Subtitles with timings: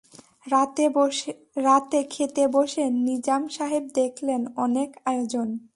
[1.57, 5.47] রাতে খেতে বসে নিজাম সাহেব দেখলেন, অনেক আয়োজন।